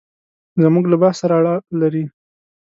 [0.63, 2.05] زموږ له بحث سره اړه لري.